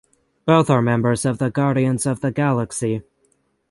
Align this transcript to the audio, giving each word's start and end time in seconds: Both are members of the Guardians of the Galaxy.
Both 0.45 0.71
are 0.71 0.81
members 0.81 1.25
of 1.25 1.37
the 1.37 1.51
Guardians 1.51 2.07
of 2.07 2.21
the 2.21 2.31
Galaxy. 2.31 3.03